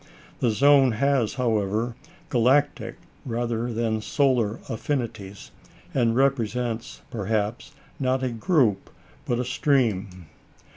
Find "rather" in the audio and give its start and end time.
3.23-3.71